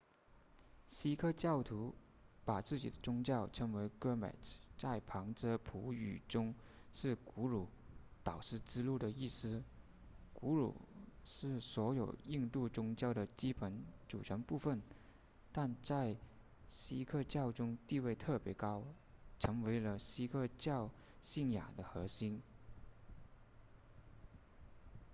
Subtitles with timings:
[0.87, 1.93] 锡克教徒
[2.43, 4.33] 把自己的宗教称为 gurmat
[4.75, 6.55] 在旁遮普语中
[6.91, 7.67] 是古鲁
[8.23, 9.63] 导师之路的意思
[10.33, 10.73] 古鲁
[11.23, 14.81] 是所有印度宗教的基本组成部分
[15.51, 16.15] 但在
[16.67, 18.83] 锡克教中地位特别高
[19.37, 20.89] 成为了锡克教
[21.21, 22.41] 信仰的核心